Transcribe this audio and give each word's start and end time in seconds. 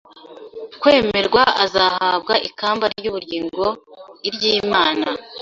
kwemerwa 0.81 1.43
azahabwa 1.63 2.33
ikamba 2.49 2.85
ry’ubugingo 2.97 3.65
iry’Imana 4.27 5.07